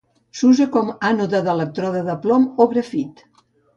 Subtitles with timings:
[0.37, 3.23] S'usa com a ànode un elèctrode de plom o grafit.